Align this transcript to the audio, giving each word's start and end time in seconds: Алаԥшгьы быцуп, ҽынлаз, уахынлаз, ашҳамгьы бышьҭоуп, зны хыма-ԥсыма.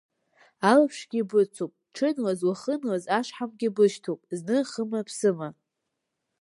Алаԥшгьы 0.69 1.21
быцуп, 1.29 1.73
ҽынлаз, 1.95 2.39
уахынлаз, 2.47 3.03
ашҳамгьы 3.17 3.69
бышьҭоуп, 3.75 4.21
зны 4.39 4.57
хыма-ԥсыма. 4.69 5.49